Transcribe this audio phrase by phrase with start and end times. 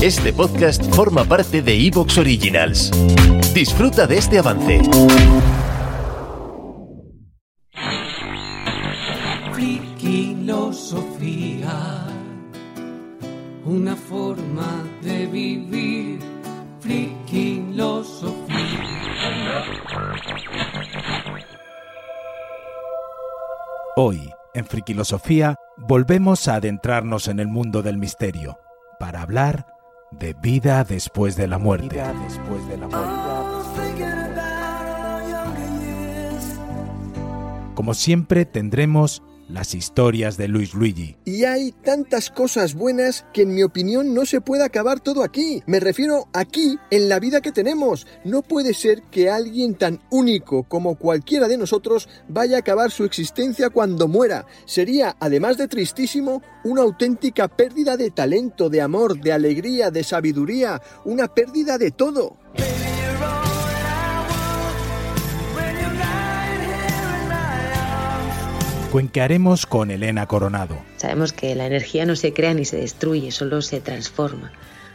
[0.00, 2.92] Este podcast forma parte de Evox Originals.
[3.52, 4.80] Disfruta de este avance.
[9.52, 12.06] Friquilosofía,
[13.64, 16.20] una forma de vivir.
[16.78, 18.36] Friquilosofía.
[23.96, 28.60] Hoy, en Friquilosofía, volvemos a adentrarnos en el mundo del misterio
[29.00, 29.77] para hablar
[30.10, 31.88] de vida después de la muerte.
[31.88, 33.38] Vida después de la muerte.
[37.74, 41.16] Como siempre, tendremos las historias de Luis Luigi.
[41.24, 45.62] Y hay tantas cosas buenas que en mi opinión no se puede acabar todo aquí.
[45.66, 48.06] Me refiero aquí, en la vida que tenemos.
[48.24, 53.04] No puede ser que alguien tan único como cualquiera de nosotros vaya a acabar su
[53.04, 54.46] existencia cuando muera.
[54.66, 60.80] Sería, además de tristísimo, una auténtica pérdida de talento, de amor, de alegría, de sabiduría,
[61.04, 62.36] una pérdida de todo.
[68.92, 70.78] Cuenquearemos con Elena Coronado.
[70.96, 74.50] Sabemos que la energía no se crea ni se destruye, solo se transforma.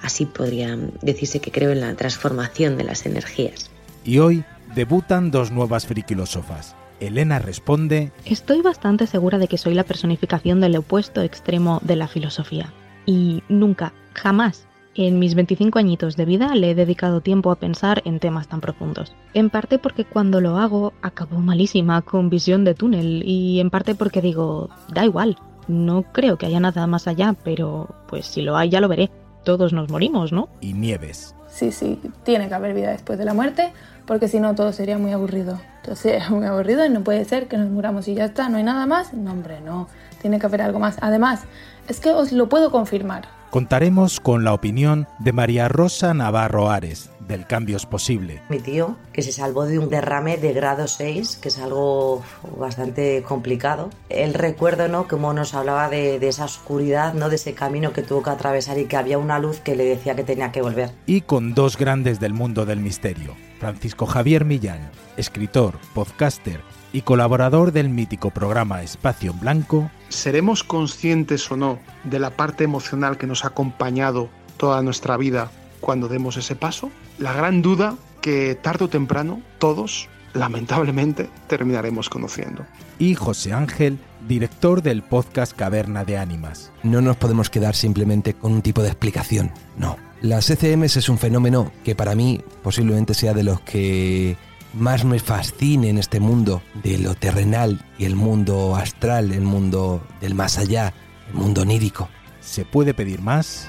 [0.00, 3.70] Así podría decirse que creo en la transformación de las energías.
[4.02, 4.42] Y hoy
[4.74, 6.74] debutan dos nuevas friquilósofas.
[6.98, 12.08] Elena responde, Estoy bastante segura de que soy la personificación del opuesto extremo de la
[12.08, 12.72] filosofía.
[13.04, 18.02] Y nunca, jamás, en mis 25 añitos de vida le he dedicado tiempo a pensar
[18.04, 19.14] en temas tan profundos.
[19.34, 23.94] En parte porque cuando lo hago acabo malísima con visión de túnel y en parte
[23.94, 25.36] porque digo, da igual,
[25.68, 29.10] no creo que haya nada más allá, pero pues si lo hay ya lo veré.
[29.44, 30.48] Todos nos morimos, ¿no?
[30.60, 31.34] y Nieves.
[31.48, 33.72] Sí, sí, tiene que haber vida después de la muerte,
[34.06, 35.60] porque si no todo sería muy aburrido.
[35.82, 38.56] Entonces es muy aburrido y no puede ser que nos muramos y ya está, no
[38.56, 39.12] hay nada más.
[39.12, 39.88] No, hombre, no,
[40.20, 40.96] tiene que haber algo más.
[41.00, 41.42] Además,
[41.88, 43.28] es que os lo puedo confirmar.
[43.54, 48.42] Contaremos con la opinión de María Rosa Navarro Ares, del Cambio es Posible.
[48.48, 52.24] Mi tío, que se salvó de un derrame de grado 6, que es algo
[52.58, 53.90] bastante complicado.
[54.08, 55.06] El recuerdo, ¿no?
[55.06, 57.28] Como nos hablaba de, de esa oscuridad, ¿no?
[57.28, 60.16] De ese camino que tuvo que atravesar y que había una luz que le decía
[60.16, 60.90] que tenía que volver.
[61.06, 63.36] Y con dos grandes del mundo del misterio.
[63.64, 66.60] Francisco Javier Millán, escritor, podcaster
[66.92, 72.64] y colaborador del mítico programa Espacio en Blanco, ¿Seremos conscientes o no de la parte
[72.64, 76.90] emocional que nos ha acompañado toda nuestra vida cuando demos ese paso?
[77.16, 82.66] La gran duda que tarde o temprano todos, lamentablemente, terminaremos conociendo.
[82.98, 83.98] y José Ángel,
[84.28, 86.70] director del podcast Caverna de Ánimas.
[86.82, 89.96] No nos podemos quedar simplemente con un tipo de explicación, no.
[90.20, 94.36] Las ECMs es un fenómeno que para mí posiblemente sea de los que
[94.72, 100.02] más me fascine en este mundo de lo terrenal y el mundo astral, el mundo
[100.20, 100.94] del más allá,
[101.28, 102.08] el mundo onírico.
[102.40, 103.68] ¿Se puede pedir más?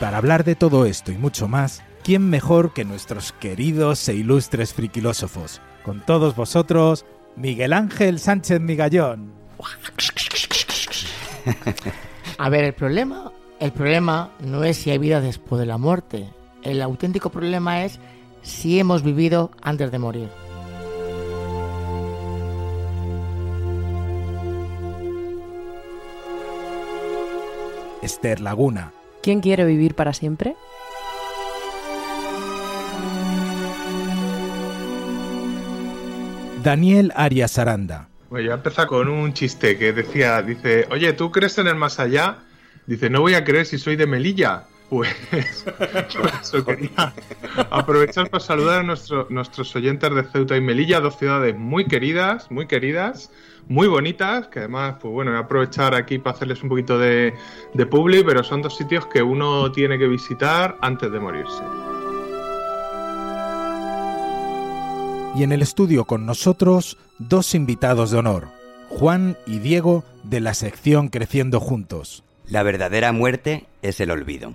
[0.00, 4.72] Para hablar de todo esto y mucho más, ¿quién mejor que nuestros queridos e ilustres
[4.72, 5.60] friquilósofos?
[5.84, 7.04] Con todos vosotros,
[7.36, 9.32] Miguel Ángel Sánchez Migallón.
[12.38, 16.28] A ver, el problema, el problema no es si hay vida después de la muerte.
[16.62, 17.98] El auténtico problema es
[18.42, 20.28] si hemos vivido antes de morir.
[28.02, 28.92] Esther Laguna.
[29.28, 30.56] ¿Quién quiere vivir para siempre?
[36.64, 38.08] Daniel Arias Aranda.
[38.30, 41.66] Bueno, yo voy a empezar con un chiste que decía, dice, oye, ¿tú crees en
[41.66, 42.38] el más allá?
[42.86, 44.67] Dice, no voy a creer si soy de Melilla.
[44.90, 45.14] Pues
[46.18, 47.12] por eso quería
[47.70, 52.50] aprovechar para saludar a nuestro- nuestros oyentes de Ceuta y Melilla, dos ciudades muy queridas,
[52.50, 53.30] muy queridas,
[53.68, 57.34] muy bonitas, que además, pues bueno, voy a aprovechar aquí para hacerles un poquito de,
[57.74, 61.62] de publi, pero son dos sitios que uno tiene que visitar antes de morirse.
[65.36, 68.48] Y en el estudio con nosotros, dos invitados de honor,
[68.88, 72.24] Juan y Diego de la sección Creciendo Juntos.
[72.48, 74.54] La verdadera muerte es el olvido.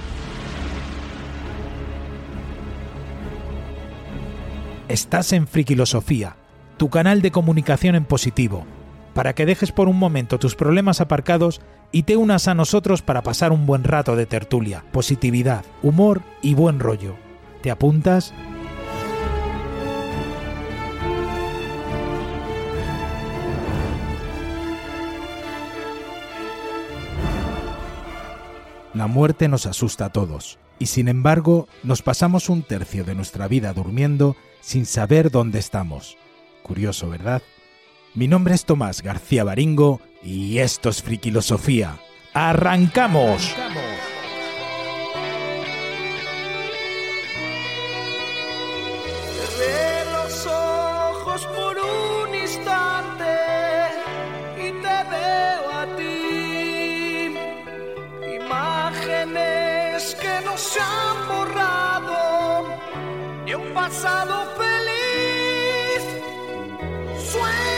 [4.91, 6.35] Estás en Friquilosofía,
[6.75, 8.65] tu canal de comunicación en positivo,
[9.13, 11.61] para que dejes por un momento tus problemas aparcados
[11.93, 16.55] y te unas a nosotros para pasar un buen rato de tertulia, positividad, humor y
[16.55, 17.15] buen rollo.
[17.61, 18.33] ¿Te apuntas?
[29.01, 33.47] La muerte nos asusta a todos, y sin embargo nos pasamos un tercio de nuestra
[33.47, 36.19] vida durmiendo sin saber dónde estamos.
[36.61, 37.41] Curioso, ¿verdad?
[38.13, 41.97] Mi nombre es Tomás García Baringo y esto es Friquilosofía.
[42.35, 43.41] ¡Arrancamos!
[43.41, 44.00] Cerré
[63.73, 66.03] pasado feliz.
[67.31, 67.70] Sueños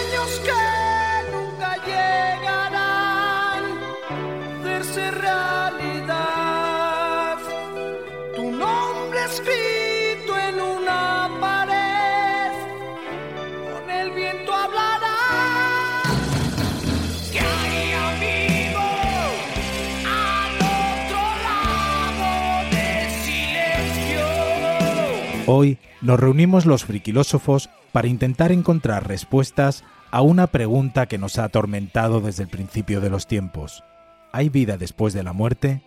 [25.45, 31.44] Hoy nos reunimos los friquilósofos para intentar encontrar respuestas a una pregunta que nos ha
[31.44, 33.84] atormentado desde el principio de los tiempos.
[34.31, 35.81] ¿Hay vida después de la muerte?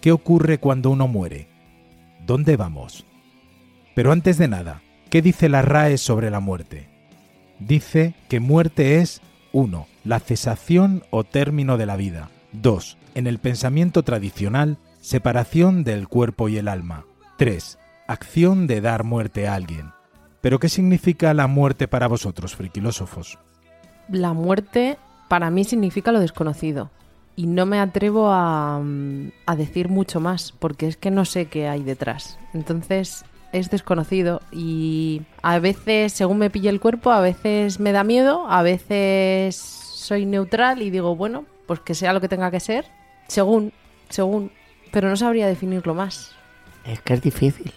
[0.00, 1.46] ¿Qué ocurre cuando uno muere?
[2.26, 3.04] ¿Dónde vamos?
[3.94, 6.88] Pero antes de nada, ¿qué dice la RAE sobre la muerte?
[7.60, 9.20] Dice que muerte es
[9.52, 9.86] 1.
[10.02, 12.30] La cesación o término de la vida.
[12.50, 12.96] 2.
[13.14, 17.04] En el pensamiento tradicional, separación del cuerpo y el alma.
[17.36, 17.78] 3.
[18.08, 19.92] Acción de dar muerte a alguien.
[20.40, 23.38] ¿Pero qué significa la muerte para vosotros, friquilósofos?
[24.08, 24.96] La muerte
[25.28, 26.90] para mí significa lo desconocido.
[27.36, 28.80] Y no me atrevo a,
[29.44, 32.38] a decir mucho más, porque es que no sé qué hay detrás.
[32.54, 38.04] Entonces es desconocido y a veces, según me pilla el cuerpo, a veces me da
[38.04, 42.60] miedo, a veces soy neutral y digo, bueno, pues que sea lo que tenga que
[42.60, 42.86] ser,
[43.26, 43.74] según,
[44.08, 44.50] según,
[44.92, 46.34] pero no sabría definirlo más.
[46.86, 47.70] Es que es difícil.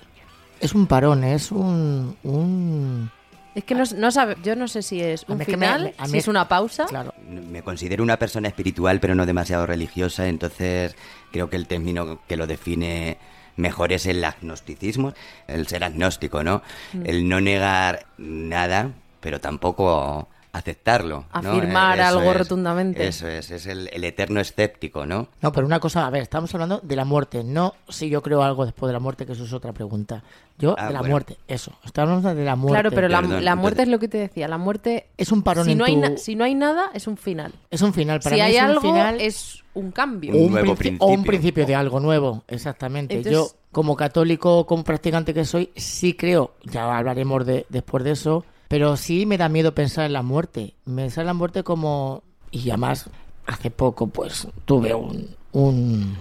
[0.62, 2.16] Es un parón, es un...
[2.24, 3.12] un...
[3.54, 5.58] Es que no, no sabe, yo no sé si es A un mí es que
[5.58, 6.86] me- final, me- a si es una pausa.
[6.86, 7.14] Claro.
[7.28, 10.96] Me considero una persona espiritual, pero no demasiado religiosa, entonces
[11.34, 13.18] creo que el término que lo define
[13.58, 15.14] mejor es el agnosticismo,
[15.48, 16.62] el ser agnóstico, ¿no?
[16.94, 17.02] Mm.
[17.06, 21.26] El no negar nada, pero tampoco aceptarlo.
[21.32, 23.08] Afirmar algo es, rotundamente.
[23.08, 25.28] Eso es, es el, el eterno escéptico, ¿no?
[25.42, 28.44] No, pero una cosa, a ver, estamos hablando de la muerte, no si yo creo
[28.44, 30.24] algo después de la muerte, que eso es otra pregunta.
[30.58, 31.14] Yo, Ah, de la bueno.
[31.14, 31.72] muerte, eso.
[31.84, 32.74] Estamos hablando de la muerte.
[32.82, 34.48] Claro, pero la, Perdón, la muerte entonces- es lo que te decía.
[34.48, 36.92] La muerte Es un parón si en no, hay tu- na- si no hay nada,
[36.94, 37.54] es un final.
[37.72, 39.22] Es un final, para si mí hay es un algo, final...
[39.22, 40.34] es un cambio.
[40.36, 41.26] Un un nuevo princi- O un principio.
[41.26, 43.16] principio de algo nuevo, exactamente.
[43.16, 48.12] Entonces- Yo, como católico, como practicante que soy, sí creo, ya hablaremos de, después de
[48.12, 50.76] eso, pero sí me da miedo pensar en la muerte.
[50.86, 52.24] Me sale la muerte como...
[52.52, 53.10] Y además,
[53.46, 55.28] hace poco, pues, tuve un...
[55.52, 56.16] un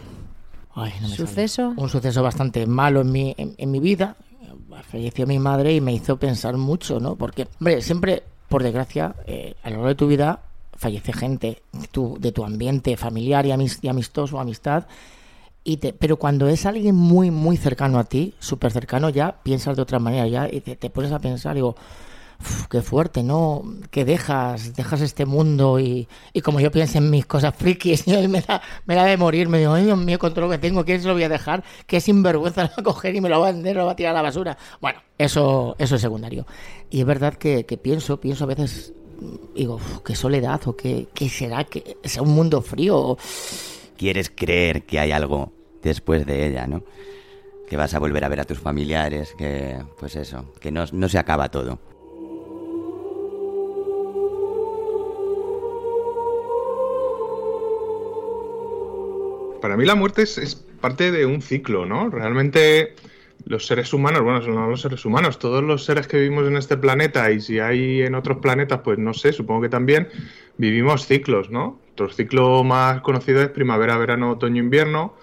[0.74, 1.28] ay, no me sale.
[1.28, 1.74] ¿Suceso?
[1.76, 4.16] Un suceso bastante malo en mi, en, en mi vida.
[4.90, 7.14] Falleció mi madre y me hizo pensar mucho, ¿no?
[7.14, 10.40] Porque, hombre, siempre, por desgracia, eh, a lo largo de tu vida
[10.76, 14.86] fallece gente de tu, de tu ambiente familiar y, amis- y amistoso, amistad.
[15.62, 19.76] Y te, pero cuando es alguien muy, muy cercano a ti, súper cercano, ya piensas
[19.76, 21.76] de otra manera, ya y te, te pones a pensar, digo,
[22.40, 23.62] "Uf, qué fuerte, ¿no?
[23.90, 28.28] Que dejas, dejas este mundo y, y como yo pienso en mis cosas frikis, y
[28.28, 30.58] me da, me da de morir, me digo, ay Dios mío, con todo lo que
[30.58, 31.62] tengo, ¿quién se lo voy a dejar?
[31.86, 33.96] Que sinvergüenza lo va a coger y me lo va a vender, lo va a
[33.96, 34.56] tirar a la basura.
[34.80, 36.46] Bueno, eso, eso es secundario.
[36.90, 38.92] Y es verdad que, pienso, pienso a veces,
[39.54, 43.16] digo, "Uf, qué soledad o qué, qué será, que sea un mundo frío.
[43.96, 46.82] Quieres creer que hay algo después de ella, ¿no?
[47.68, 51.08] Que vas a volver a ver a tus familiares, que, pues eso, que no, no
[51.08, 51.78] se acaba todo.
[59.60, 62.08] Para mí la muerte es, parte de un ciclo, ¿no?
[62.08, 62.94] Realmente
[63.44, 66.76] los seres humanos, bueno, no los seres humanos, todos los seres que vivimos en este
[66.76, 70.08] planeta y si hay en otros planetas, pues no sé, supongo que también
[70.56, 71.78] vivimos ciclos, ¿no?
[71.86, 75.14] Nuestro ciclo más conocido es primavera, verano, otoño, invierno.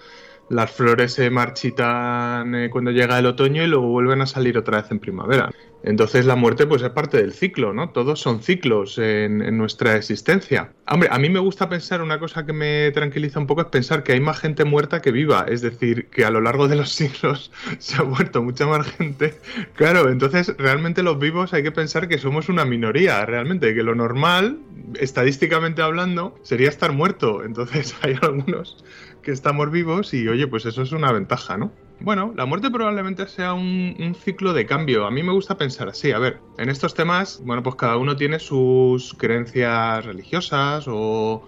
[0.50, 4.82] Las flores se marchitan eh, cuando llega el otoño y luego vuelven a salir otra
[4.82, 5.50] vez en primavera.
[5.82, 7.90] Entonces la muerte pues es parte del ciclo, ¿no?
[7.90, 10.72] Todos son ciclos en, nuestra existencia.
[10.90, 14.02] Hombre, a mí me gusta pensar, una cosa que me tranquiliza un poco es pensar
[14.02, 16.90] que hay más gente muerta que viva, es decir, que a lo largo de los
[16.92, 19.38] siglos se ha muerto mucha más gente.
[19.74, 23.94] Claro, entonces realmente los vivos hay que pensar que somos una minoría, realmente, que lo
[23.94, 24.58] normal,
[24.98, 27.44] estadísticamente hablando, sería estar muerto.
[27.44, 28.84] Entonces hay algunos
[29.22, 31.72] que estamos vivos y oye, pues eso es una ventaja, ¿no?
[32.00, 35.06] Bueno, la muerte probablemente sea un, ciclo de cambio.
[35.06, 36.12] A mí me gusta pensar así.
[36.12, 41.46] A ver, en estos temas, bueno, pues cada uno tiene sus creencias religiosas o,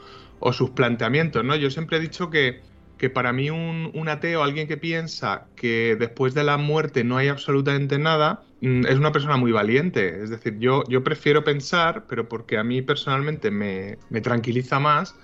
[0.52, 1.54] sus planteamientos, ¿no?
[1.54, 2.62] Yo siempre he dicho que,
[2.98, 7.16] que para mí un, un, ateo, alguien que piensa que después de la muerte no
[7.16, 10.22] hay absolutamente nada, mm, es una persona muy valiente.
[10.22, 15.14] Es decir, yo, yo prefiero pensar, pero porque a mí personalmente me, me tranquiliza más,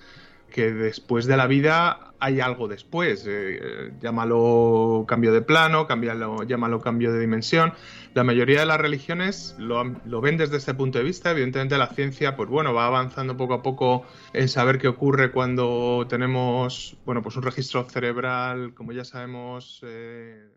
[0.51, 3.25] que después de la vida hay algo después.
[3.25, 7.73] Eh, eh, llámalo cambio de plano, cambialo, llámalo cambio de dimensión.
[8.13, 11.31] La mayoría de las religiones lo, lo, ven desde ese punto de vista.
[11.31, 16.05] Evidentemente la ciencia, pues bueno, va avanzando poco a poco en saber qué ocurre cuando
[16.09, 19.81] tenemos, bueno, pues un registro cerebral, como ya sabemos.
[19.83, 20.56] Eh,